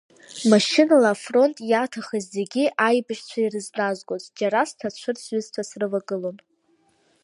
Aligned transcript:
Машьынала 0.51 1.07
афронт 1.15 1.57
иаҭахыз 1.69 2.25
зегьы 2.35 2.63
аибашьцәа 2.87 3.39
ирызназгон, 3.41 4.21
џьара 4.37 4.61
сҭацәыр 4.69 5.15
сҩызцәа 5.23 5.63
срывагылон. 5.69 6.37